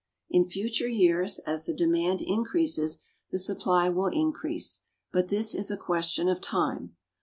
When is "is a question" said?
5.53-6.27